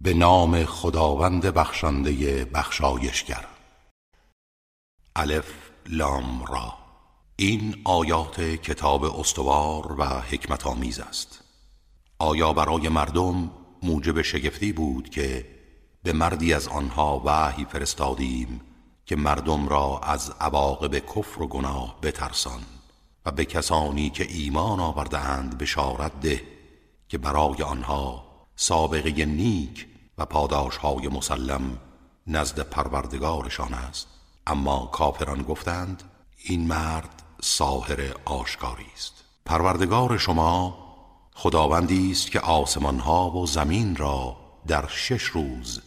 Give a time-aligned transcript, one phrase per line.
[0.00, 3.46] به نام خداوند بخشنده بخشایشگر.
[5.16, 5.52] الف
[5.88, 6.74] لام را.
[7.36, 11.44] این آیات کتاب استوار و حکمت آمیز است.
[12.18, 13.50] آیا برای مردم
[13.82, 15.46] موجب شگفتی بود که
[16.02, 18.60] به مردی از آنها وحی فرستادیم
[19.06, 22.60] که مردم را از عواقب کفر و گناه بترسان
[23.26, 26.42] و به کسانی که ایمان آورده اند بشارت ده
[27.08, 29.86] که برای آنها سابقه نیک
[30.18, 31.78] و پاداش های مسلم
[32.26, 34.06] نزد پروردگارشان است.
[34.46, 36.02] اما کافران گفتند
[36.44, 39.24] این مرد ساهر آشکاری است.
[39.44, 40.78] پروردگار شما
[41.34, 45.82] خداوندی است که آسمان ها و زمین را در شش روز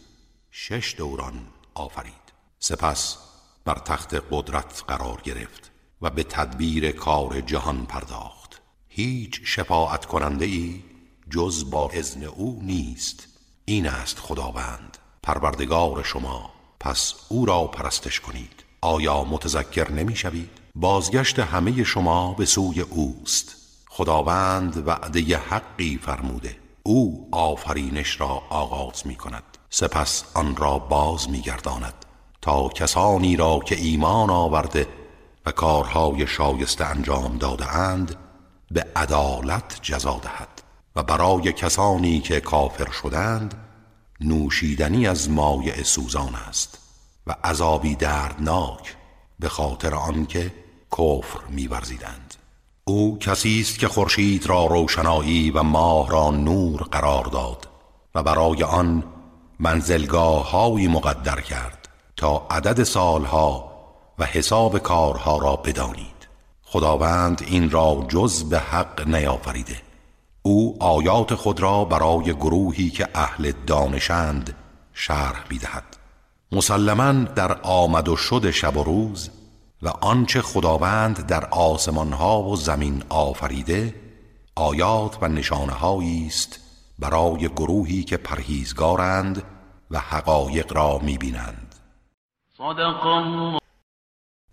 [0.50, 2.14] شش دوران آفرید.
[2.58, 3.18] سپس
[3.64, 5.70] بر تخت قدرت قرار گرفت
[6.02, 8.62] و به تدبیر کار جهان پرداخت.
[8.88, 10.82] هیچ شفاعت کننده ای
[11.30, 13.28] جز با اذن او نیست.
[13.64, 14.98] این است خداوند.
[15.22, 18.64] پروردگار شما پس او را پرستش کنید.
[18.80, 23.56] آیا متذکر نمی شوید؟ بازگشت همه شما به سوی اوست.
[23.88, 26.56] خداوند وعده حقی فرموده.
[26.82, 31.94] او آفرینش را آغاز می کند سپس آن را باز می گرداند
[32.42, 34.86] تا کسانی را که ایمان آورده
[35.46, 38.16] و کارهای شایسته انجام داده اند
[38.70, 40.48] به عدالت جزا دهد.
[41.02, 43.54] برای کسانی که کافر شدند
[44.20, 46.78] نوشیدنی از مایع سوزان است
[47.26, 48.96] و عذابی دردناک
[49.40, 50.52] به خاطر آنکه
[50.92, 52.34] کفر میورزیدند.
[52.84, 57.68] او کسی است که خورشید را روشنایی و ماه را نور قرار داد
[58.14, 59.04] و برای آن
[59.58, 63.72] منزلگاه هایی مقدر کرد تا عدد سالها
[64.18, 66.28] و حساب کارها را بدانید.
[66.62, 69.89] خداوند این را جز به حق نیافریده
[70.42, 74.56] او آیات خود را برای گروهی که اهل دانشند
[74.92, 75.96] شرح می‌دهد.
[76.52, 79.30] مسلما در آمد و شد شب و روز
[79.82, 83.94] و آنچه خداوند در آسمان ها و زمین آفریده
[84.56, 85.84] آیات و نشانه
[86.26, 86.60] است
[86.98, 89.42] برای گروهی که پرهیزگارند
[89.90, 91.74] و حقایق را می‌بینند.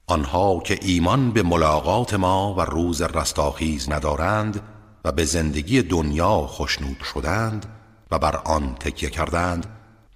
[0.08, 4.62] آنها که ایمان به ملاقات ما و روز رستاخیز ندارند
[5.06, 7.66] و به زندگی دنیا خوشنود شدند
[8.12, 9.66] و بر آن تکیه کردند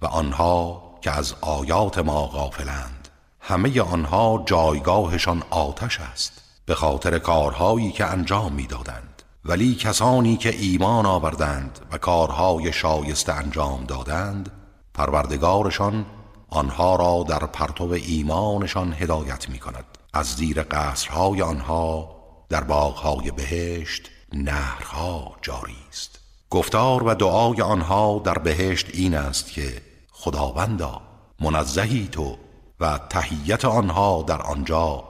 [0.02, 3.08] و آنها که از آیات ما غافلند.
[3.40, 9.22] همه آنها جایگاهشان آتش است به خاطر کارهایی که انجام می‌دادند.
[9.44, 14.50] ولی کسانی که ایمان آوردند و کارهای شایسته انجام دادند
[14.94, 16.06] پروردگارشان
[16.48, 22.16] آنها را در پرتو ایمانشان هدایت می کند از زیر قصرهای آنها
[22.48, 26.18] در باغهای بهشت نهرها جاری است.
[26.50, 29.82] گفتار و دعای آنها در بهشت این است که
[30.12, 31.00] خداوندا
[31.40, 32.36] منزهی تو
[32.80, 35.04] و تهیت آنها در آنجا.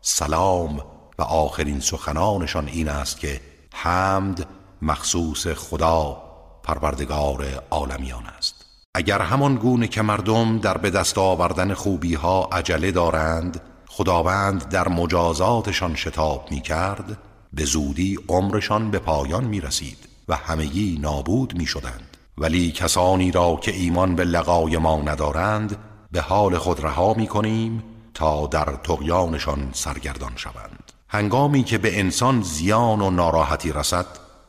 [0.00, 0.80] سلام
[1.18, 3.40] و آخرین سخنانشان این است که
[3.74, 4.46] حمد
[4.82, 6.22] مخصوص خدا
[6.62, 8.64] پروردگار عالمیان است.
[8.94, 14.88] اگر همان گونه که مردم در به دست آوردن خوبی ها عجله دارند خداوند در
[14.88, 17.18] مجازاتشان شتاب می کرد
[17.56, 23.56] به زودی عمرشان به پایان می رسید و همگی نابود می شدند ولی کسانی را
[23.62, 25.76] که ایمان به لقای ما ندارند
[26.12, 27.82] به حال خود رها می کنیم
[28.14, 30.92] تا در تقیانشان سرگردان شوند.
[31.08, 34.06] هنگامی که به انسان زیان و ناراحتی رسد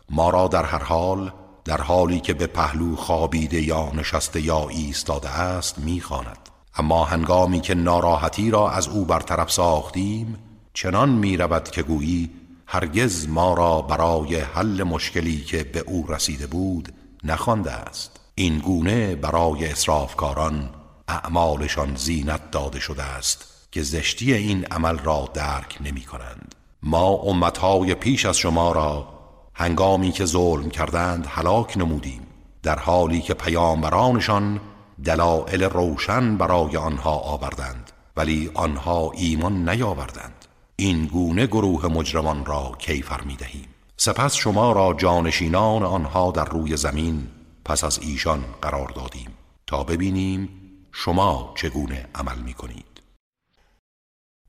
[0.10, 1.32] ما را در هر حال
[1.66, 6.50] در حالی که به پهلو خوابیده یا نشسته یا ایستاده است می‌خواند.
[6.76, 10.38] اما هنگامی که ناراحتی را از او برطرف ساختیم
[10.74, 12.30] چنان می رود که گویی
[12.70, 18.20] هرگز ما را برای حل مشکلی که به او رسیده بود نخوانده است.
[18.36, 20.70] این گونه برای اصرافکاران
[21.08, 26.56] اعمالشان زینت داده شده است که زشتی این عمل را درک نمی کنند.
[26.84, 29.08] ما امتهای پیش از شما را
[29.54, 32.22] هنگامی که ظلم کردند هلاک نمودیم
[32.64, 34.60] در حالی که پیامبرانشان
[35.04, 40.37] دلائل روشن برای آنها آوردند ولی آنها ایمان نیاوردند.
[40.80, 46.78] این گونه گروه مجرمان را کیفر می دهیم سپس شما را جانشینان آنها در روی
[46.78, 47.28] زمین
[47.66, 49.30] پس از ایشان قرار دادیم
[49.68, 50.50] تا ببینیم
[50.92, 53.02] شما چگونه عمل می کنید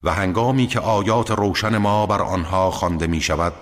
[0.02, 3.54] و هنگامی که آیات روشن ما بر آنها خوانده می شود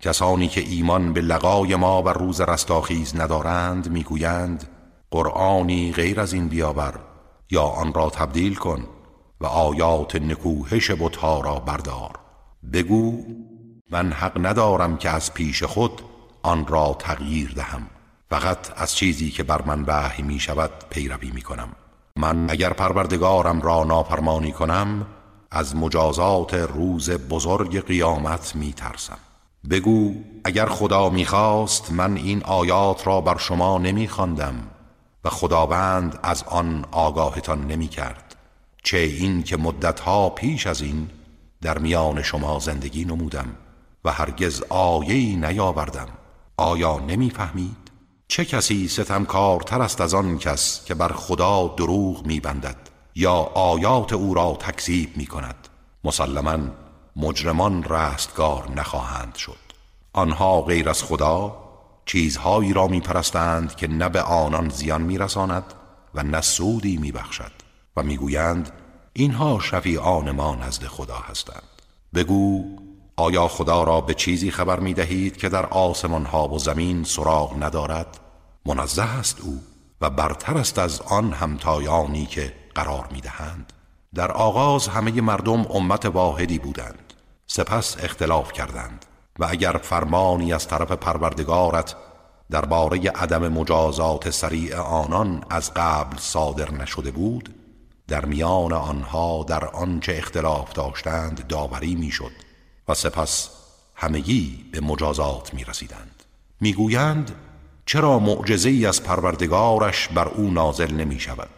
[0.00, 4.68] کسانی که ایمان به لقای ما و روز رستاخیز ندارند می‌گویند
[5.10, 7.00] قرآنی غیر از این بیاور
[7.50, 8.84] یا آن را تبدیل کن.
[9.40, 12.10] و آیات نکوهش بتها را بردار.
[12.72, 13.24] بگو
[13.90, 16.02] من حق ندارم که از پیش خود
[16.42, 17.86] آن را تغییر دهم.
[18.30, 21.68] فقط از چیزی که بر من وحی می شود پیروی می کنم.
[22.16, 25.06] من اگر پروردگارم را نافرمانی کنم
[25.50, 29.18] از مجازات روز بزرگ قیامت می ترسم.
[29.70, 30.14] بگو
[30.44, 34.54] اگر خدا می‌خواست من این آیات را بر شما نمیخواندم
[35.24, 38.27] و خداوند از آن آگاهتان نمی‌کرد
[38.88, 41.10] چه این که مدتها پیش از این
[41.62, 43.56] در میان شما زندگی نمودم
[44.04, 46.08] و هرگز آیه‌ای نیاوردم.
[46.56, 47.90] آیا نمی‌فهمید؟
[48.28, 52.76] چه کسی ستمکارتر است از آن کس که بر خدا دروغ میبندد
[53.14, 55.68] یا آیات او را تکذیب می‌کند؟
[56.04, 56.58] مسلما
[57.16, 59.58] مجرمان رستگار نخواهند شد.
[60.12, 61.56] آنها غیر از خدا
[62.06, 65.74] چیزهایی را میپرستند که نه به آنان زیان میرساند
[66.14, 67.57] و نه سودی میبخشد.
[67.98, 68.70] و می‌گویند
[69.12, 71.62] اینها شفیعان ما نزد خدا هستند.
[72.14, 72.64] بگو
[73.16, 77.62] آیا خدا را به چیزی خبر می دهید که در آسمان ها و زمین سراغ
[77.62, 78.20] ندارد؟
[78.66, 79.60] منزه است او
[80.00, 83.72] و برتر است از آن همتایانی که قرار می دهند
[84.14, 87.12] در آغاز همه مردم امت واحدی بودند.
[87.46, 89.04] سپس اختلاف کردند.
[89.38, 91.96] و اگر فرمانی از طرف پروردگارت
[92.50, 97.54] درباره عدم مجازات سریع آنان از قبل صادر نشده بود
[98.08, 102.32] در میان آنها در آنچه اختلاف داشتند داوری می‌شد
[102.88, 103.50] و سپس
[103.94, 106.22] همگی به مجازات می رسیدند
[106.60, 107.34] می گویند
[107.86, 111.50] چرا معجزه از پروردگارش بر او نازل نمی شود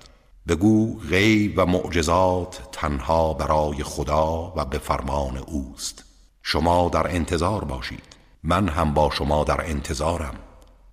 [0.49, 6.05] بگو غیب و معجزات تنها برای خدا و به فرمان اوست.
[6.43, 8.02] شما در انتظار باشید.
[8.43, 10.35] من هم با شما در انتظارم.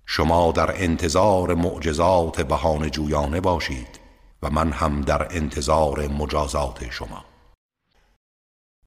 [0.06, 4.07] شما در انتظار معجزات بهانه جویانه باشید.
[4.42, 7.24] و من هم در انتظار مجازات شما.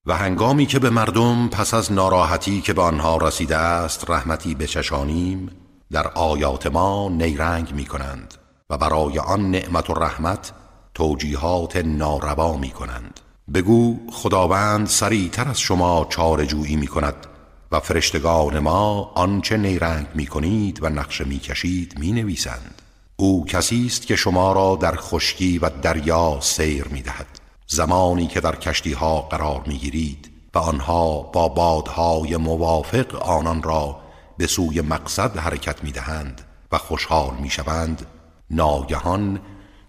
[0.06, 5.51] و هنگامی که به مردم پس از ناراحتی که به آنها رسیده است رحمتی بچشانیم
[5.92, 8.33] در آیات ما نیرنگ می کنند
[8.69, 10.51] و برای آن نعمت و رحمت
[10.94, 13.19] توجیهات ناروا می کنند.
[13.53, 17.27] بگو خداوند سریعتر از شما چارجویی می کند
[17.71, 22.81] و فرشتگان ما آنچه نیرنگ می کنید و نقشه می کشید می نویسند.
[23.22, 27.28] او کسی است که شما را در خشکی و دریا سیر می دهد
[27.68, 34.00] زمانی که در کشتی ها قرار می گیرید و آنها با بادهای موافق آنان را
[34.38, 36.42] به سوی مقصد حرکت می دهند
[36.72, 38.06] و خوشحال می شوند
[38.52, 39.40] ناگهان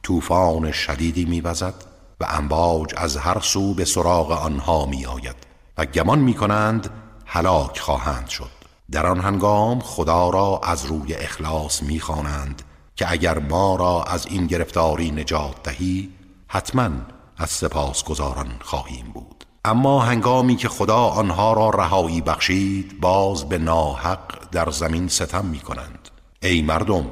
[0.03, 1.75] طوفان شدیدی می وزد
[2.21, 5.37] و امواج از هر سو به سراغ آنها می آید
[5.79, 6.91] و گمان می کنند
[7.27, 8.51] هلاک خواهند شد.
[8.91, 12.63] در آن هنگام خدا را از روی اخلاص می خوانند
[12.97, 16.11] که اگر ما را از این گرفتاری نجات دهی
[16.49, 16.91] حتما
[17.37, 19.45] از سپاس گذاران خواهیم بود.
[19.65, 25.59] اما هنگامی که خدا آنها را رهایی بخشید باز به ناحق در زمین ستم می
[25.59, 26.09] کنند.
[26.43, 27.07] ای مردم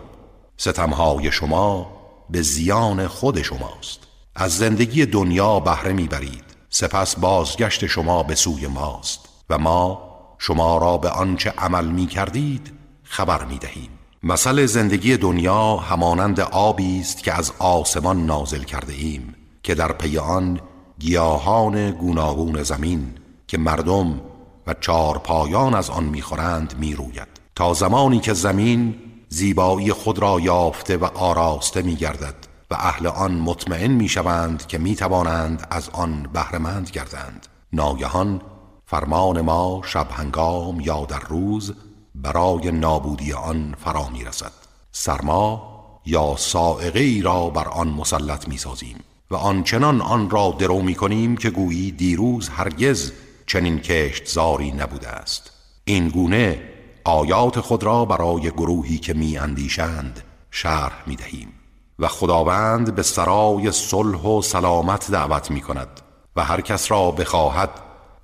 [0.57, 1.93] ستمهای شما
[2.31, 4.01] به زیان خود شماست.
[4.35, 9.29] از زندگی دنیا بهره می‌برید سپس بازگشت شما به سوی ماست.
[9.51, 12.73] و ما شما را به آنچه عمل می کردید
[13.03, 14.00] خبر می دهیم.
[14.23, 20.19] مثل زندگی دنیا همانند آبی است که از آسمان نازل کرده ایم که در پی
[20.19, 20.61] آن
[20.99, 23.15] گیاهان گوناگون زمین
[23.47, 24.21] که مردم
[24.67, 27.29] و چار پایان از آن می‌خورند می‌روید.
[27.55, 28.95] تا زمانی که زمین
[29.29, 32.35] زیبایی خود را یافته و آراسته میگردد
[32.71, 37.47] و اهل آن مطمئن می‌شوند که می‌توانند از آن بهرهمند گردند.
[37.73, 38.41] ناگهان
[38.87, 41.75] فرمان ما شب هنگام یا در روز
[42.15, 44.53] برای نابودی آن فرا می‌رسد.
[44.93, 45.71] سرما
[46.07, 48.97] یا سائقه ای را بر آن مسلط می‌سازیم
[49.31, 53.13] و آنچنان آن را درو می کنیم که گویی دیروز هرگز
[53.47, 55.51] چنین کشت زاری نبوده است.
[55.85, 56.63] این گونه
[57.05, 61.53] آیات خود را برای گروهی که می اندیشند شرح می دهیم
[61.99, 66.01] و خداوند به سرای صلح و سلامت دعوت می کند
[66.37, 67.71] و هر کس را بخواهد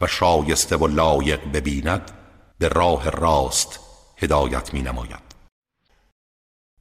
[0.00, 2.11] و شایسته و لایق ببیند
[2.59, 3.81] به راه راست
[4.17, 5.27] هدایت می نماید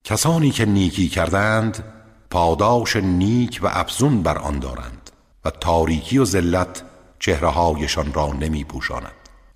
[0.03, 1.84] کسانی که نیکی کردند
[2.29, 5.12] پاداش نیک و افزون بر آن دارند
[5.46, 6.82] و تاریکی و ذلت
[7.20, 9.12] چهرههایشان را نمی پوشاند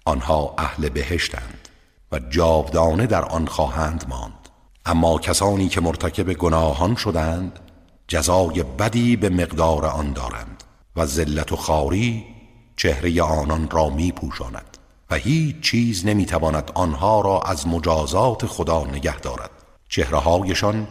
[0.06, 1.70] آنها اهل بهشتند
[2.12, 4.50] و جاودانه در آن خواهند ماند.
[4.86, 7.60] اما کسانی که مرتکب گناهان شدند
[8.08, 10.64] جزای بدی به مقدار آن دارند
[10.96, 12.26] و ذلت و خاری
[12.78, 14.78] چهره آنان را می پوشاند
[15.10, 19.52] و هیچ چیز نمی تواند آنها را از مجازات خدا نگه دارد.
[19.90, 20.88] چهرههایشان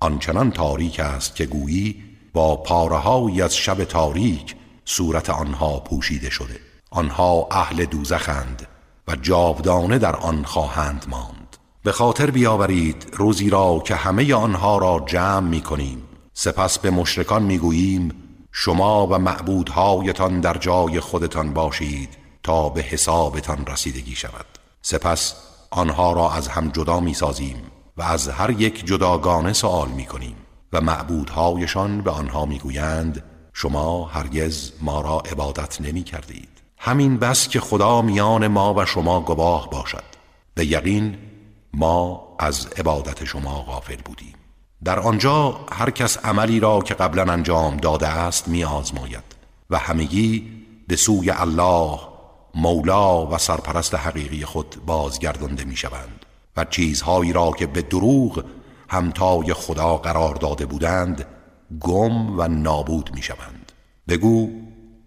[0.00, 6.60] آنچنان تاریک است که گویی با پارههایی از شب تاریک صورت آنها پوشیده شده.
[6.90, 8.66] آنها اهل دوزخند
[9.08, 11.56] و جاودانه در آن خواهند ماند.
[11.82, 17.42] به خاطر بیاورید روزی را که همه آنها را جمع می کنیم سپس به مشرکان
[17.42, 18.12] می گوییم
[18.52, 22.19] شما و معبودهایتان در جای خودتان باشید.
[22.50, 24.46] به حسابتان رسیدگی شود.
[24.82, 25.34] سپس
[25.70, 27.56] آنها را از هم جدا می سازیم
[27.96, 30.36] و از هر یک جداگانه سوال می کنیم
[30.72, 37.48] و معبودهایشان به آنها می گویند شما هرگز ما را عبادت نمی کردید همین بس
[37.48, 40.04] که خدا میان ما و شما گواه باشد.
[40.54, 41.18] به یقین
[41.74, 44.34] ما از عبادت شما غافل بودیم.
[44.84, 49.24] در آنجا هر کس عملی را که قبلا انجام داده است می آزماید
[49.70, 50.50] و همگی
[50.88, 52.09] به سوی الله
[52.54, 56.26] مولا و سرپرست حقیقی خود بازگردانده می شوند
[56.56, 58.44] و چیزهایی را که به دروغ
[58.88, 61.26] همتای خدا قرار داده بودند
[61.80, 63.72] گم و نابود می شوند
[64.08, 64.50] بگو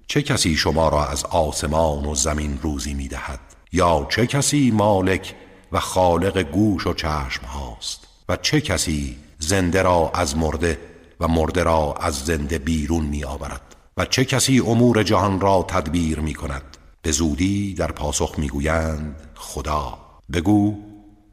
[0.08, 3.40] چه کسی شما را از آسمان و زمین روزی می دهد
[3.72, 5.36] یا چه کسی مالک
[5.72, 10.80] و خالق گوش و چشم هاست؟ و چه کسی زنده را از مرده
[11.20, 16.20] و مرده را از زنده بیرون می آورد و چه کسی امور جهان را تدبیر
[16.20, 16.73] می کند
[17.04, 19.98] به زودی در پاسخ می گویند خدا.
[20.34, 20.76] بگو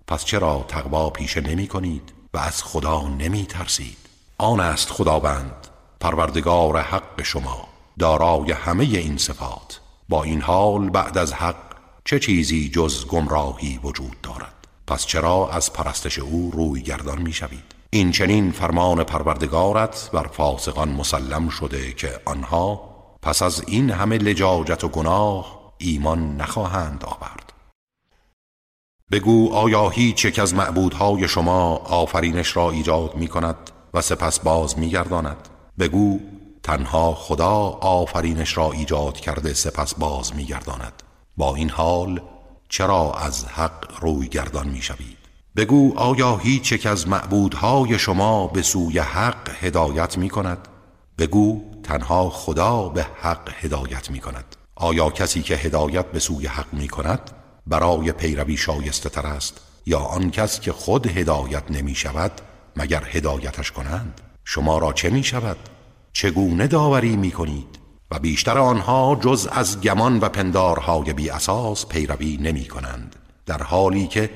[0.06, 3.96] پس چرا تقوا پیشه نمی کنید و از خدا نمی ترسید؟
[4.38, 5.68] آن است خداوند
[6.00, 9.80] پروردگار حق شما دارای همه این صفات.
[10.08, 15.72] با این حال بعد از حق چه چیزی جز گمراهی وجود دارد؟ پس چرا از
[15.72, 22.20] پرستش او روی گردان می شوید؟ این چنین فرمان پروردگارت بر فاسقان مسلم شده که
[22.24, 22.90] آنها
[23.22, 27.52] پس از این همه لجاجت و گناه ایمان نخواهند آورد.
[29.12, 33.56] بگو آیا هیچ یک از معبودهای شما آفرینش را ایجاد می کند
[33.94, 36.20] و سپس باز می گرداند بگو
[36.62, 41.02] تنها خدا آفرینش را ایجاد کرده سپس باز می گرداند
[41.36, 42.20] با این حال
[42.68, 45.18] چرا از حق روی گردان می شوید
[45.56, 50.68] بگو آیا هیچ یک از معبودهای شما به سوی حق هدایت می کند
[51.18, 56.66] بگو تنها خدا به حق هدایت می کند آیا کسی که هدایت به سوی حق
[56.72, 57.30] می کند
[57.66, 62.32] برای پیروی شایسته تر است؟ یا آن کس که خود هدایت نمی شود
[62.76, 65.56] مگر هدایتش کنند؟ شما را چه می شود؟
[66.12, 67.78] چگونه داوری می کنید؟
[68.10, 74.06] و بیشتر آنها جز از گمان و پندارهای بی اساس پیروی نمی کنند در حالی
[74.06, 74.30] که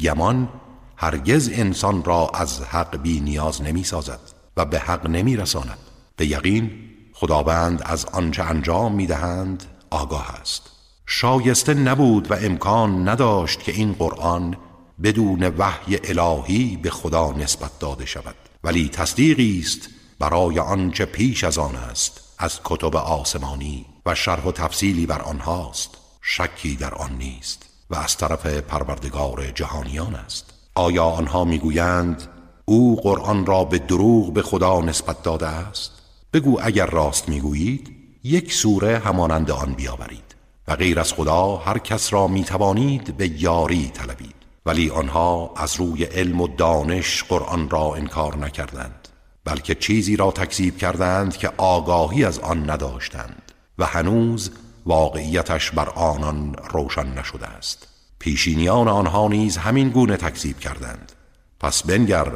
[0.00, 0.48] گمان
[0.96, 4.20] هرگز انسان را از حق بی نیاز نمی سازد
[4.56, 5.78] و به حق نمی رساند.
[6.16, 6.70] به یقین
[7.12, 9.64] خداوند از آنچه انجام می دهند
[9.96, 10.62] آگاه است.
[11.06, 14.56] شایسته نبود و امکان نداشت که این قرآن
[15.02, 18.34] بدون وحی الهی به خدا نسبت داده شود.
[18.64, 19.88] ولی تصدیقی است
[20.18, 25.90] برای آنچه پیش از آن است از کتب آسمانی و شرح و تفصیلی بر آنهاست.
[26.22, 30.44] شکی در آن نیست و از طرف پروردگار جهانیان است.
[30.74, 32.28] آیا آنها می‌گویند
[32.64, 35.92] او قرآن را به دروغ به خدا نسبت داده است؟
[36.32, 37.95] بگو اگر راست می‌گویید.
[38.26, 40.34] یک سوره همانند آن بیاورید
[40.68, 44.34] و غیر از خدا هر کس را می‌توانید به یاری طلبید.
[44.66, 49.08] ولی آنها از روی علم و دانش قرآن را انکار نکردند
[49.44, 54.50] بلکه چیزی را تکذیب کردند که آگاهی از آن نداشتند و هنوز
[54.86, 57.88] واقعیتش بر آنان روشن نشده است.
[58.18, 61.12] پیشینیان آنها نیز همین گونه تکذیب کردند.
[61.60, 62.32] پس بنگر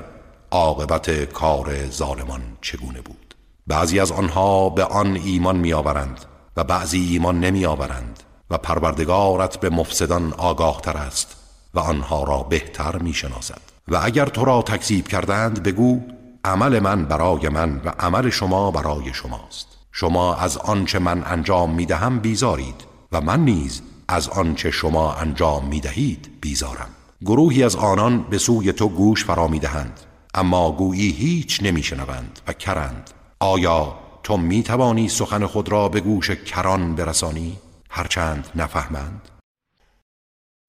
[0.51, 3.30] عاقبت کار ظالمان چگونه بود؟
[3.67, 6.25] بعضی از آنها به آن ایمان میآورند
[6.57, 11.37] و بعضی ایمان نمیآورند و پروردگارت به مفسدان آگاه تر است
[11.75, 13.61] و آنها را بهتر می‌شناسد.
[13.89, 16.01] و اگر تو را تکذیب کردند بگو
[16.45, 19.67] عمل من برای من و عمل شما برای شماست.
[19.93, 26.31] شما از آنچه من انجام می‌دهم بیزارید و من نیز از آنچه شما انجام می‌دهید
[26.41, 26.89] بیزارم.
[27.25, 30.01] گروهی از آنان به سوی تو گوش فرا می‌دهند
[30.35, 33.11] اما گویی هیچ نمیشنوند و کرند.
[33.43, 37.59] آیا تو می‌توانی سخن خود را به گوش کران برسانی؟
[37.91, 39.29] هرچند نفهمند.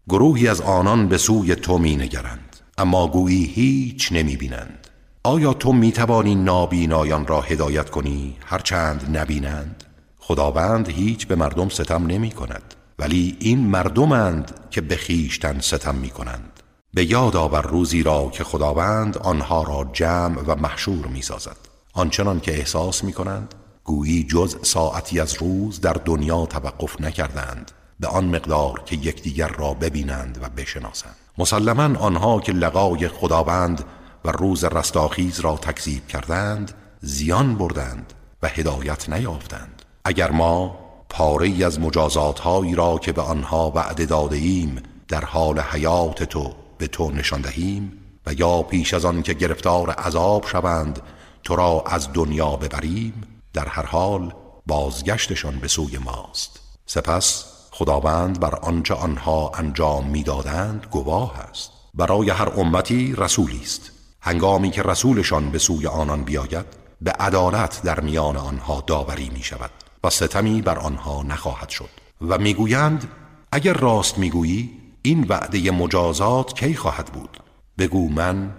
[0.10, 4.88] گروهی از آنان به سوی تو مینگرند اما گویی هیچ نمی‌بینند.
[5.24, 9.84] آیا تو می‌توانی نابینایان را هدایت کنی؟ هرچند نبینند.
[10.20, 16.10] خداوند هیچ به مردم ستم نمی کند ولی این مردمند که به خیشتن ستم می
[16.10, 16.60] کنند
[16.94, 22.40] به یاد آور روزی را که خداوند آنها را جمع و محشور می سازد آنچنان
[22.40, 28.26] که احساس می کنند گویی جز ساعتی از روز در دنیا توقف نکردند به آن
[28.26, 31.16] مقدار که یکدیگر را ببینند و بشناسند.
[31.38, 33.84] مسلما آنها که لقای خداوند
[34.26, 36.72] و روز رستاخیز را تکذیب کردند
[37.02, 39.82] زیان بردند و هدایت نیافتند.
[40.06, 40.80] اگر ما
[41.10, 46.54] پاره از مجازات هایی را که به آنها وعده داده ایم در حال حیات تو
[46.78, 47.92] به تو نشان دهیم
[48.26, 51.02] و یا پیش از آن که گرفتار عذاب شوند
[51.44, 54.34] تو را از دنیا ببریم در هر حال
[54.68, 56.60] بازگشتشان به سوی ماست.
[56.86, 61.72] سپس خداوند بر آنچه آنها انجام می‌دادند گواه است.
[61.94, 63.92] برای هر امتی رسولی است.
[64.22, 66.66] هنگامی که رسولشان به سوی آنان بیاید
[67.02, 69.72] به عدالت در میان آنها داوری می شود
[70.04, 71.90] و ستمی بر آنها نخواهد شد.
[72.22, 73.12] و می‌گویند
[73.52, 74.70] اگر راست می‌گویی
[75.02, 77.38] این وعده مجازات کی خواهد بود؟
[77.78, 78.56] بگو من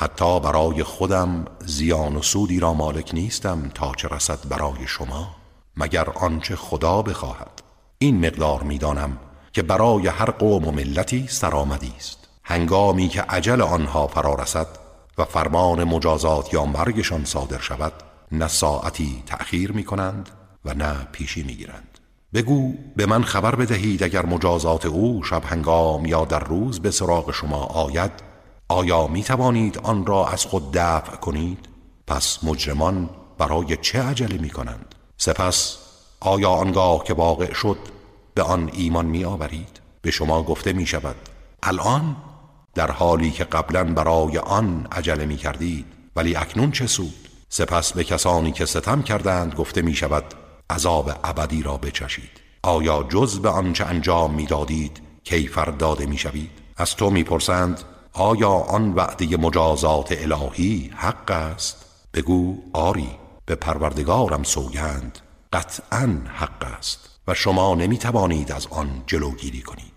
[0.00, 5.36] حتی برای خودم زیان و سودی را مالک نیستم تا چه رسد برای شما
[5.76, 7.62] مگر آنچه خدا بخواهد.
[7.98, 9.18] این مقدار می‌دانم
[9.52, 12.28] که برای هر قوم و ملتی سرآمدی است.
[12.44, 14.66] هنگامی که عجل آنها فرا رسد
[15.18, 17.92] و فرمان مجازات یا مرگشان صادر شود
[18.32, 20.28] نه ساعتی تأخیر می کنند
[20.64, 21.98] و نه پیشی می گیرند
[22.34, 27.32] بگو به من خبر بدهید اگر مجازات او شب هنگام یا در روز به سراغ
[27.32, 28.27] شما آید
[28.70, 31.68] آیا می توانید آن را از خود دفع کنید؟
[32.06, 35.78] پس مجرمان برای چه عجله می کنند؟ سپس
[36.20, 37.78] آیا آنگاه که واقع شد
[38.34, 41.16] به آن ایمان می آورید؟ به شما گفته می شود
[41.62, 42.16] الان
[42.74, 48.04] در حالی که قبلا برای آن عجله می کردید ولی اکنون چه سود؟ سپس به
[48.04, 50.24] کسانی که ستم کردند گفته می شود
[50.70, 52.30] عذاب ابدی را بچشید
[52.62, 57.84] آیا جز به آنچه انجام می‌دادید کیفر داده می‌شوید از تو می‌پرسند
[58.18, 61.84] آیا آن وعده مجازات الهی حق است؟
[62.14, 63.10] بگو آری
[63.46, 65.18] به پروردگارم سوگند
[65.52, 69.92] قطعا حق است و شما نمی‌توانید از آن جلوگیری کنید.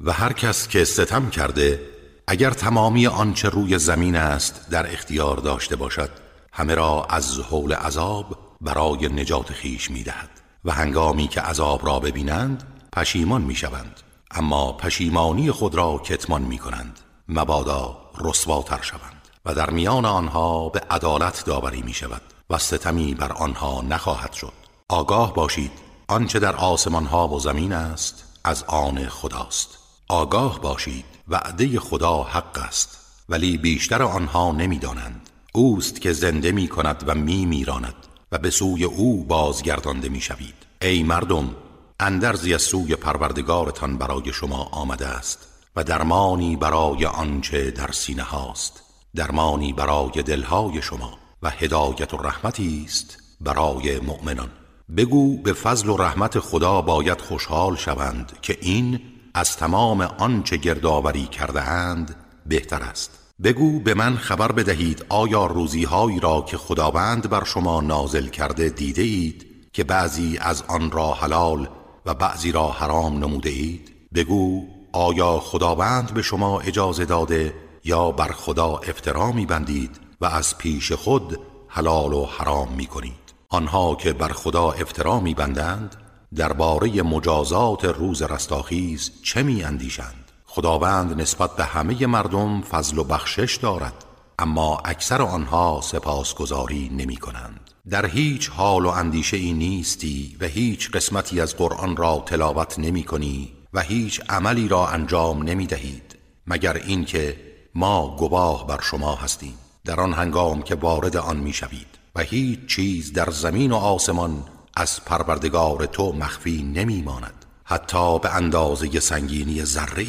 [0.00, 1.80] و هر کس که ستم کرده
[2.26, 6.10] اگر تمامی آنچه روی زمین است در اختیار داشته باشد
[6.52, 10.30] همه را از حول عذاب برای نجات خیش می دهد
[10.64, 14.00] و هنگامی که عذاب را ببینند پشیمان می شوند
[14.34, 20.80] اما پشیمانی خود را کتمان می کنند مبادا رسواتر شوند و در میان آنها به
[20.90, 24.52] عدالت داوری می شود و ستمی بر آنها نخواهد شد.
[24.88, 25.72] آگاه باشید
[26.08, 29.78] آنچه در آسمان ها و زمین است از آن خداست.
[30.08, 35.28] آگاه باشید وعده خدا حق است ولی بیشتر آنها نمی‌دانند.
[35.52, 37.94] اوست که زنده می کند و می میراند
[38.32, 41.54] و به سوی او بازگردانده می شوید ای مردم
[42.00, 48.82] اندرزی از سوی پروردگارتان برای شما آمده است و درمانی برای آنچه در سینه هاست
[49.14, 54.50] درمانی برای دلهای شما و هدایت و رحمتی است برای مؤمنان.
[54.96, 59.00] بگو به فضل و رحمت خدا باید خوشحال شوند که این
[59.34, 63.18] از تمام آنچه گردآوری کرده اند بهتر است.
[63.42, 69.02] بگو به من خبر بدهید آیا روزیهایی را که خداوند بر شما نازل کرده دیده
[69.02, 71.68] اید که بعضی از آن را حلال
[72.06, 74.62] و بعضی را حرام نموده اید بگو
[74.92, 80.92] آیا خداوند به شما اجازه داده یا بر خدا افترا می بندید و از پیش
[80.92, 81.38] خود
[81.68, 85.96] حلال و حرام می کنید آنها که بر خدا افترا می بندند
[86.36, 93.56] درباره مجازات روز رستاخیز چه می اندیشند خداوند نسبت به همه مردم فضل و بخشش
[93.56, 94.04] دارد
[94.38, 100.90] اما اکثر آنها سپاسگزاری نمی کنند در هیچ حال و اندیشه ای نیستی و هیچ
[100.90, 106.16] قسمتی از قرآن را تلاوت نمی کنی و هیچ عملی را انجام نمی دهید
[106.46, 107.40] مگر اینکه
[107.74, 112.66] ما گواه بر شما هستیم در آن هنگام که وارد آن می شوید و هیچ
[112.66, 114.44] چیز در زمین و آسمان
[114.76, 120.06] از پروردگار تو مخفی نمی ماند حتی به اندازه سنگینی ذره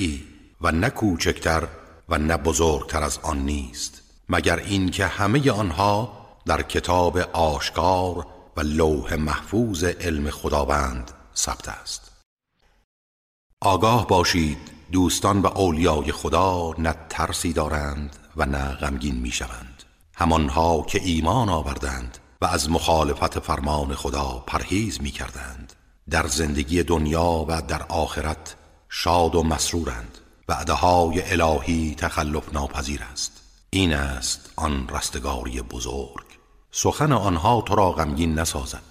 [0.62, 1.68] و نه کوچکتر
[2.10, 8.28] و نه بزرگتر از آن نیست مگر اینکه همه آنها در کتاب آشکار
[8.58, 12.12] و لوح محفوظ علم خداوند ثبت است.
[13.62, 14.58] آگاه باشید
[14.92, 19.84] دوستان و اولیای خدا نه ترسی دارند و نه غمگین می‌شوند.
[20.16, 25.74] همانها که ایمان آوردند و از مخالفت فرمان خدا پرهیز می کردند
[26.10, 28.56] در زندگی دنیا و در آخرت
[28.90, 30.18] شاد و مسرورند
[30.50, 33.32] وعده الهی تخلف ناپذیر است.
[33.70, 36.33] این است آن رستگاری بزرگ.
[36.76, 38.82] سخن آنها تو را غمگین نسازد.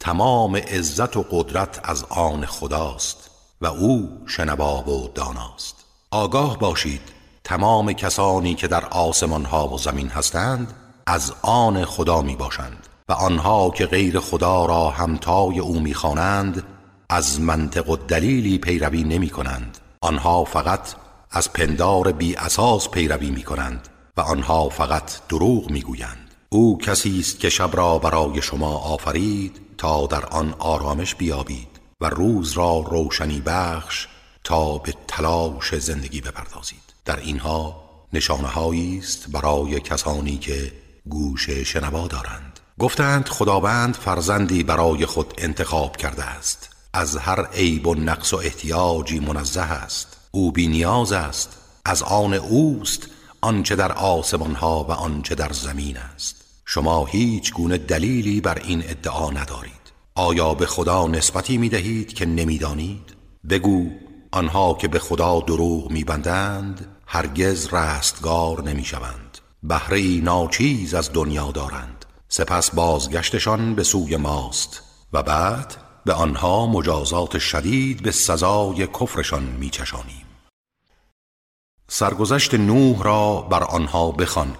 [0.00, 5.76] تمام عزت و قدرت از آن خداست و او شنوا و داناست.
[6.10, 7.00] آگاه باشید
[7.44, 10.72] تمام کسانی که در آسمان ها و زمین هستند
[11.06, 16.62] از آن خدا می باشند و آنها که غیر خدا را همتای او می‌خوانند
[17.08, 19.78] از منطق و دلیلی پیروی نمی کنند.
[20.00, 20.94] آنها فقط
[21.30, 26.21] از پندار بی اساس پیروی می کنند و آنها فقط دروغ می گویند.
[26.52, 31.68] او کسی است که شب را برای شما آفرید تا در آن آرامش بیابید
[32.00, 34.08] و روز را روشنی بخش
[34.44, 36.82] تا به تلاش زندگی بپردازید.
[37.04, 40.72] در اینها نشانه است برای کسانی که
[41.08, 42.60] گوش شنوا دارند.
[42.78, 46.68] گفتند خداوند فرزندی برای خود انتخاب کرده است.
[46.92, 50.16] از هر عیب و نقص و احتیاجی منزه است.
[50.30, 51.56] او بی نیاز است.
[51.84, 53.06] از آن اوست
[53.40, 56.41] آنچه در آسمان ها و آنچه در زمین است.
[56.74, 59.92] شما هیچ گونه دلیلی بر این ادعا ندارید.
[60.14, 63.16] آیا به خدا نسبتی می دهید که نمی‌دانید؟
[63.50, 63.86] بگو
[64.32, 69.38] آنها که به خدا دروغ میبندند هرگز رستگار نمی‌شوند.
[69.62, 72.04] بهره ناچیز از دنیا دارند.
[72.28, 74.82] سپس بازگشتشان به سوی ماست
[75.12, 80.26] و بعد به آنها مجازات شدید به سزای کفرشان میچشانیم.
[81.88, 84.56] سرگذشت نوح را بر آنها بخوان.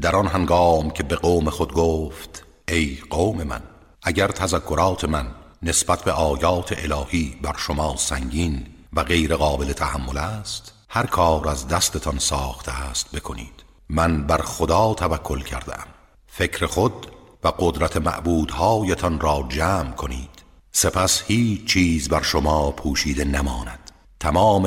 [0.00, 3.62] در آن هنگام که به قوم خود گفت ای قوم من
[4.02, 5.26] اگر تذکرات من
[5.62, 11.68] نسبت به آیات الهی بر شما سنگین و غیر قابل تحمل است هر کار از
[11.68, 13.64] دستتان ساخته است بکنید.
[13.88, 15.86] من بر خدا توکل کردم.
[16.26, 17.06] فکر خود
[17.44, 20.44] و قدرت معبودهایتان را جمع کنید.
[20.72, 23.90] سپس هیچ چیز بر شما پوشیده نماند.
[24.20, 24.62] تمام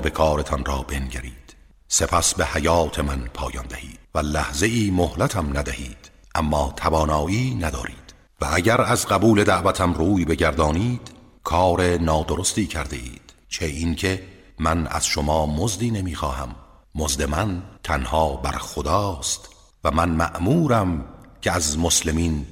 [0.00, 1.56] به کارتان را بنگرید.
[1.88, 4.01] سپس به حیات من پایان دهید.
[4.14, 8.14] و لحظه ای مهلتم ندهید اما توانایی ندارید.
[8.40, 11.12] و اگر از قبول دعوتم روی بگردانید
[11.44, 14.22] کار نادرستی کرده اید چه اینکه
[14.58, 16.54] من از شما مزدی نمی‌خواهم.
[16.94, 19.48] مزد من تنها بر خداست
[19.84, 21.04] و من مأمورم
[21.40, 22.46] که از مسلمین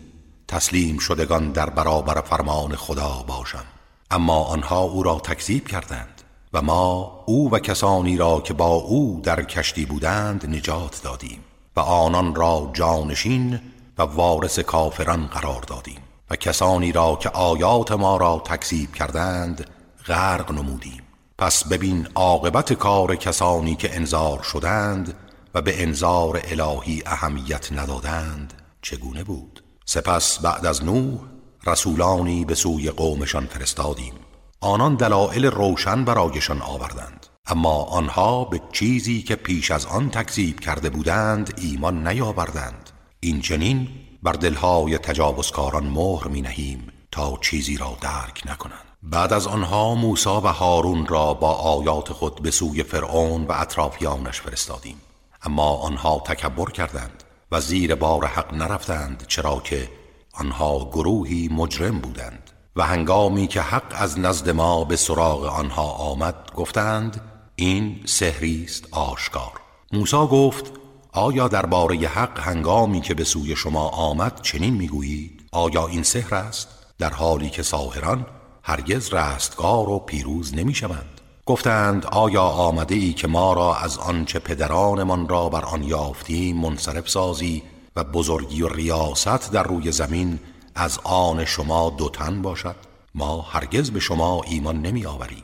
[0.49, 3.65] تسلیم شدگان در برابر فرمان خدا باشم.
[4.11, 9.21] اما آنها او را تکذیب کردند و ما او و کسانی را که با او
[9.25, 11.45] در کشتی بودند نجات دادیم.
[11.77, 13.61] و آنان را جانشین
[13.99, 19.71] و وارث کافران قرار دادیم و کسانی را که آیات ما را تکذیب کردند
[20.07, 21.03] غرق نمودیم.
[21.39, 25.17] پس ببین عاقبت کار کسانی که انذار شدند
[25.55, 28.53] و به انذار الهی اهمیت ندادند
[28.83, 31.19] چگونه بود؟ سپس بعد از نوح
[31.67, 34.15] رسولانی به سوی قومشان فرستادیم.
[34.61, 37.27] آنان دلایل روشن برایشان آوردند.
[37.51, 42.91] اما آنها به چیزی که پیش از آن تکذیب کرده بودند ایمان نیاوردند.
[43.21, 43.89] این چنین
[44.23, 48.85] بر دلهای تجاوزکاران مهر می نهیم تا چیزی را درک نکنند.
[49.03, 54.41] بعد از آنها موسی و هارون را با آیات خود به سوی فرعون و اطرافیانش
[54.41, 55.01] فرستادیم.
[55.43, 59.89] اما آنها تکبر کردند و زیر بار حق نرفتند چرا که
[60.35, 66.53] آنها گروهی مجرم بودند و هنگامی که حق از نزد ما به سراغ آنها آمد
[66.55, 67.30] گفتند
[67.61, 69.53] این سحری آشکار.
[69.93, 70.73] موسی گفت
[71.13, 76.69] آیا درباره حق هنگامی که به سوی شما آمد چنین می‌گویید؟ آیا این سحر است؟
[76.99, 78.27] در حالی که ساهران
[78.63, 84.39] هرگز رستگار و پیروز نمی شوند گفتند آیا آمده ای که ما را از آنچه
[84.39, 87.63] پدرانمان را بر آن یافتیم منصرف سازی
[87.97, 90.39] و بزرگی و ریاست در روی زمین
[90.75, 92.77] از آن شما دوتن باشد؟
[93.15, 95.43] ما هرگز به شما ایمان نمی آوریم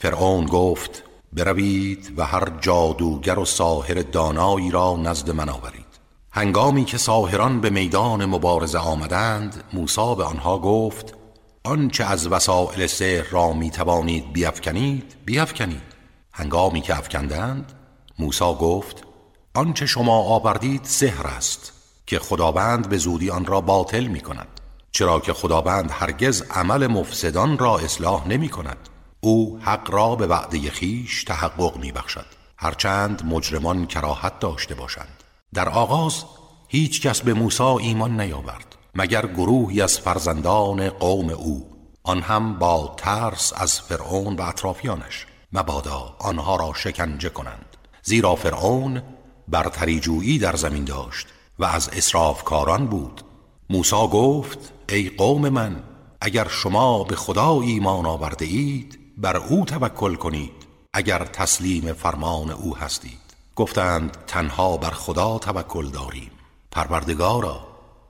[0.00, 5.86] فرعون گفت بروید و هر جادوگر و ساهر دانایی را نزد من آورید.
[6.30, 11.14] هنگامی که ساهران به میدان مبارزه آمدند موسی به آنها گفت
[11.64, 15.82] آنچه از وسائل سحر را می توانید بیافکنید بیافکنید
[16.32, 17.72] هنگامی که افکندند
[18.18, 19.02] موسی گفت
[19.54, 21.72] آنچه شما آوردید سحر است
[22.06, 24.48] که خداوند به زودی آن را باطل می کند
[24.92, 28.88] چرا که خداوند هرگز عمل مفسدان را اصلاح نمی کند
[29.20, 32.26] او حق را به وعده خیش تحقق می بخشد
[32.56, 35.24] هرچند مجرمان کراهت داشته باشند.
[35.54, 36.24] در آغاز
[36.68, 41.66] هیچ کس به موسی ایمان نیاورد مگر گروهی از فرزندان قوم او.
[42.02, 45.26] آن هم با ترس از فرعون و اطرافیانش.
[45.52, 47.76] مبادا آنها را شکنجه کنند.
[48.02, 49.02] زیرا فرعون
[49.48, 51.26] برتری جویی در زمین داشت
[51.58, 53.22] و از اسرافکاران بود.
[53.70, 55.82] موسی گفت ای قوم من
[56.20, 60.52] اگر شما به خدا ایمان آورده اید بر او توکل کنید
[60.92, 63.20] اگر تسلیم فرمان او هستید.
[63.56, 66.30] گفتند تنها بر خدا توکل داریم.
[66.70, 67.60] پروردگارا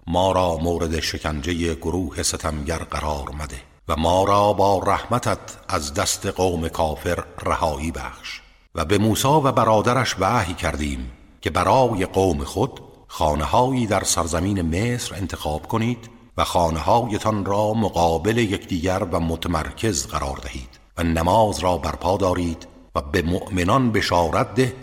[0.06, 6.26] ما را مورد شکنجه گروه ستمگر قرار مده و ما را با رحمتت از دست
[6.26, 8.40] قوم کافر رهایی بخش.
[8.74, 15.14] و به موسی و برادرش وحی کردیم که برای قوم خود خانههایی در سرزمین مصر
[15.14, 20.77] انتخاب کنید و خانههایتان را مقابل یکدیگر و متمرکز قرار دهید.
[20.98, 24.76] و نماز را برپا دارید و به مؤمنان بشارت ده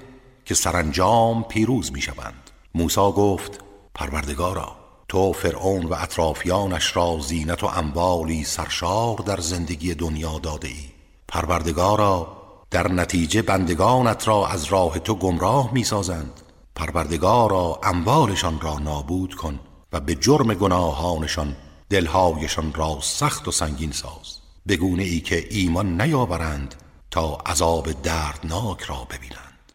[0.45, 3.59] که سرانجام پیروز می شوند موسی گفت
[3.95, 4.75] پروردگارا
[5.07, 10.89] تو فرعون و اطرافیانش را زینت و اموالی سرشار در زندگی دنیا داده ای.
[11.27, 12.27] پروردگارا
[12.71, 16.41] در نتیجه بندگانت را از راه تو گمراه می سازند
[16.75, 19.59] پروردگارا اموالشان را نابود کن
[19.93, 21.55] و به جرم گناهانشان
[21.89, 24.44] دلهایشان را سخت و سنگین ساز.
[24.67, 26.75] بگونه ای که ایمان نیاورند
[27.11, 29.71] تا عذاب دردناک را ببینند.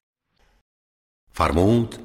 [1.33, 1.99] فرمود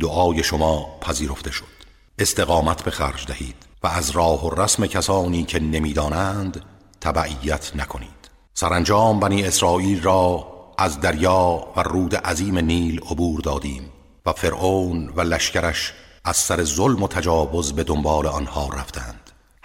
[0.00, 1.78] دعای شما پذیرفته شد.
[2.18, 6.64] استقامت به خرج دهید و از راه و رسم کسانی که نمی‌دانند
[7.00, 8.30] تبعیت نکنید.
[8.54, 10.46] سرانجام بنی اسرائیل را
[10.78, 13.92] از دریا و رود عظیم نیل عبور دادیم
[14.26, 15.92] و فرعون و لشکرش
[16.24, 19.17] از سر ظلم و تجاوز به دنبال آنها رفتند.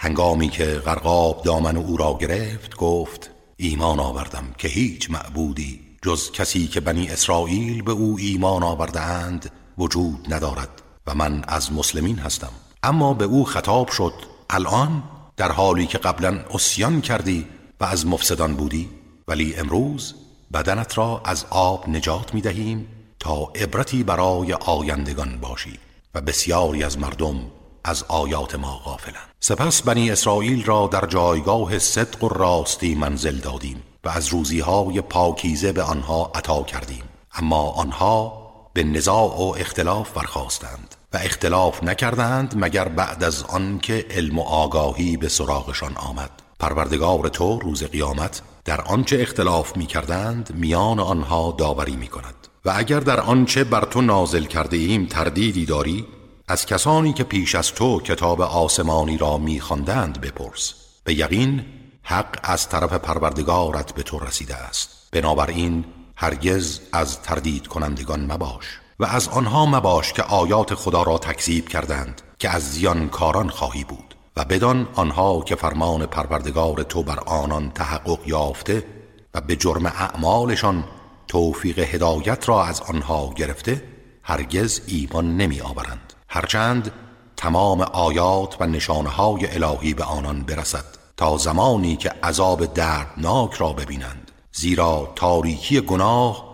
[0.04, 6.68] هنگامی که غرقاب دامن او را گرفت گفت ایمان آوردم که هیچ معبودی جز کسی
[6.68, 12.52] که بنی اسرائیل به او ایمان آوردهاند وجود ندارد و من از مسلمین هستم.
[12.84, 14.14] اما به او خطاب شد
[14.50, 15.04] الان
[15.38, 17.48] در حالی که قبلا اسیان کردی
[17.80, 18.90] و از مفسدان بودی
[19.28, 20.16] ولی امروز
[20.54, 22.88] بدنت را از آب نجات می دهیم
[23.20, 25.80] تا عبرتی برای آیندگان باشی
[26.16, 27.36] و بسیاری از مردم
[27.84, 29.34] از آیات ما غافلند.
[29.40, 35.72] سپس بنی اسرائیل را در جایگاه صدق و راستی منزل دادیم و از روزیهای پاکیزه
[35.72, 37.04] به آنها عطا کردیم.
[37.36, 38.44] اما آنها
[38.74, 44.42] به نزاع و اختلاف برخواستند و اختلاف نکردند مگر بعد از آن که علم و
[44.42, 46.32] آگاهی به سراغشان آمد.
[46.60, 52.74] پروردگار تو روز قیامت در آنچه اختلاف می کردند میان آنها داوری می کند و
[52.76, 56.06] اگر در آنچه بر تو نازل کرده ایم تردیدی داری
[56.54, 60.74] از کسانی که پیش از تو کتاب آسمانی را میخواندند بپرس.
[61.04, 61.66] به یقین
[62.04, 65.10] حق از طرف پروردگارت به تو رسیده است.
[65.12, 65.86] بنابراین
[66.16, 72.22] هرگز از تردید کنندگان مباش و از آنها مباش که آیات خدا را تکذیب کردند
[72.40, 77.72] که از زیان کاران خواهی بود و بدان آنها که فرمان پروردگار تو بر آنان
[77.72, 78.86] تحقق یافته
[79.34, 80.84] و به جرم اعمالشان
[81.28, 83.84] توفیق هدایت را از آنها گرفته
[84.24, 86.92] هرگز ایمان نمی آورند هرچند
[87.38, 90.86] تمام آیات و نشانه های الهی به آنان برسد
[91.18, 94.32] تا زمانی که عذاب دردناک را ببینند.
[94.52, 96.46] زیرا تاریکی گناه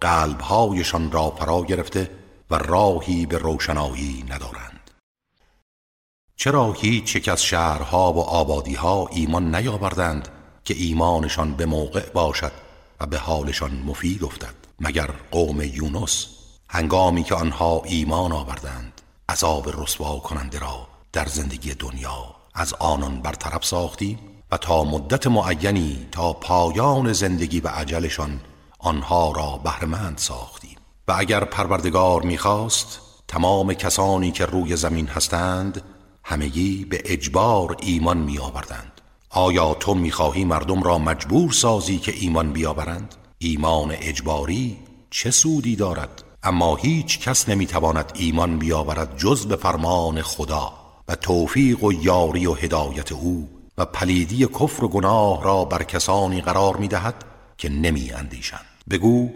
[0.00, 2.10] قلبهایشان را فرا گرفته
[2.50, 4.90] و راهی به روشنایی ندارند.
[6.36, 10.28] چرا هیچ یک از شهرها و آبادیها ایمان نیاوردند
[10.64, 12.52] که ایمانشان به موقع باشد
[13.00, 16.26] و به حالشان مفید افتد مگر قوم یونس
[16.68, 18.95] هنگامی که آنها ایمان آوردند؟
[19.28, 24.18] عذاب رسوا کننده را در زندگی دنیا از آنان برطرف ساختیم
[24.50, 28.40] و تا مدت معینی تا پایان زندگی و عجلشان
[28.78, 30.76] آنها را بهرمند ساختیم
[31.08, 35.82] و اگر پروردگار می‌خواست تمام کسانی که روی زمین هستند
[36.24, 42.52] همگی به اجبار ایمان می آوردند آیا تو می‌خواهی مردم را مجبور سازی که ایمان
[42.52, 44.78] بیاورند؟ ایمان اجباری
[45.10, 50.72] چه سودی دارد؟ اما هیچ کس نمی‌تواند ایمان بیاورد جز به فرمان خدا
[51.08, 56.40] و توفیق و یاری و هدایت او و پلیدی کفر و گناه را بر کسانی
[56.40, 57.14] قرار می‌دهد
[57.58, 59.30] که نمی اندیشند بگو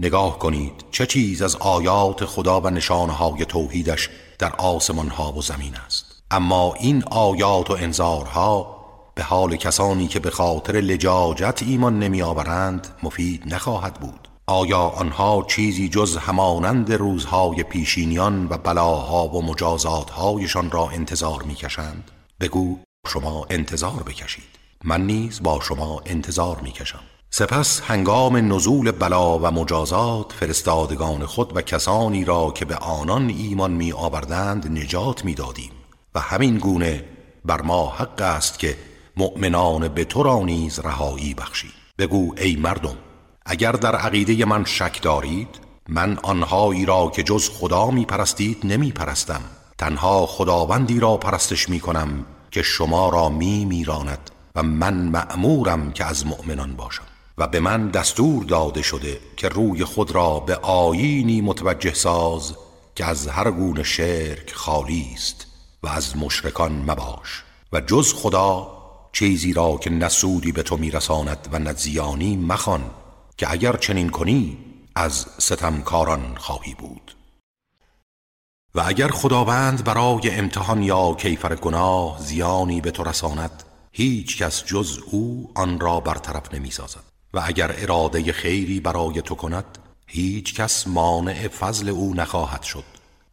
[0.00, 5.74] نگاه کنید چه چیز از آیات خدا و نشانهای توحیدش در آسمان ها و زمین
[5.86, 6.22] است.
[6.30, 8.76] اما این آیات و انذارها
[9.14, 14.25] به حال کسانی که به خاطر لجاجت ایمان نمی آورند مفید نخواهد بود.
[14.48, 22.78] آیا آنها چیزی جز همانند روزهای پیشینیان و بلاها و مجازاتهایشان را انتظار می‌کشند؟ بگو
[23.06, 24.44] شما انتظار بکشید.
[24.84, 27.00] من نیز با شما انتظار می‌کشم.
[27.30, 33.70] سپس هنگام نزول بلا و مجازات فرستادگان خود و کسانی را که به آنان ایمان
[33.70, 35.72] می آوردند نجات می دادیم
[36.14, 37.04] و همین گونه
[37.44, 38.76] بر ما حق است که
[39.16, 42.96] مؤمنان به تو را نیز رهایی بخشی بگو ای مردم
[43.48, 45.48] اگر در عقیده من شک دارید
[45.88, 49.40] من آنهایی را که جز خدا می پرستید نمی پرستم
[49.78, 56.04] تنها خداوندی را پرستش می کنم که شما را می میراند و من مأمورم که
[56.04, 57.02] از مؤمنان باشم.
[57.38, 62.54] و به من دستور داده شده که روی خود را به آیینی متوجه ساز
[62.94, 65.46] که از هر گونه شرک خالی است
[65.82, 67.44] و از مشرکان مباش.
[67.72, 68.76] و جز خدا
[69.12, 72.90] چیزی را که نسودی به تو میرساند و نزیانی مخوان.
[73.36, 74.58] که اگر چنین کنی
[74.94, 77.16] از ستمکاران خواهی بود.
[78.74, 84.98] و اگر خداوند برای امتحان یا کیفر گناه زیانی به تو رساند هیچ کس جز
[85.10, 90.86] او آن را برطرف نمی سازد و اگر اراده خیری برای تو کند هیچ کس
[90.86, 92.84] مانع فضل او نخواهد شد.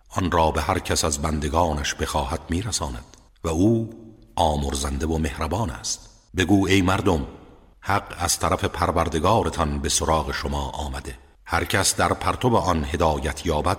[0.10, 3.18] آن را به هر کس از بندگانش بخواهد میرساند.
[3.44, 3.90] و او
[4.36, 6.10] آمرزنده و مهربان است.
[6.38, 7.28] بگو ای مردم
[7.86, 11.18] حق از طرف پروردگارتان به سراغ شما آمده.
[11.46, 13.78] هر کس در پرتو آن هدایت یابد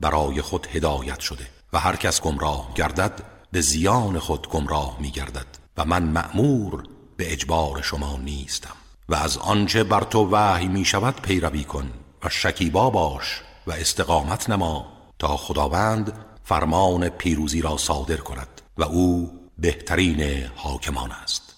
[0.00, 1.46] برای خود هدایت شده.
[1.72, 6.84] و هر کس گمراه گردد به زیان خود گمراه می گردد و من مأمور
[7.16, 8.76] به اجبار شما نیستم.
[9.08, 11.90] و از آنچه بر تو وحی می شود پیروی کن
[12.24, 14.86] و شکیبا باش و استقامت نما
[15.18, 16.12] تا خداوند
[16.44, 21.51] فرمان پیروزی را صادر کند و او بهترین حاکمان است.